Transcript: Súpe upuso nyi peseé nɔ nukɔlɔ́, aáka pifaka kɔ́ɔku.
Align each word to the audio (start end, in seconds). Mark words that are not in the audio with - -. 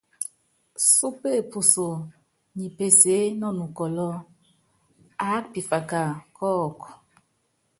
Súpe 0.93 1.31
upuso 1.43 1.87
nyi 2.57 2.67
peseé 2.77 3.23
nɔ 3.39 3.47
nukɔlɔ́, 3.57 4.13
aáka 5.23 5.49
pifaka 5.53 6.01
kɔ́ɔku. 6.37 6.87